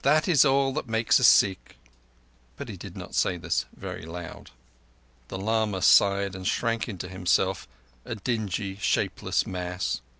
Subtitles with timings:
[0.03, 1.75] "That is all that makes a Sikh."
[2.57, 4.49] But he did not say this very loud.
[5.27, 7.67] The lama sighed and shrank into himself,
[8.03, 10.01] a dingy, shapeless mass.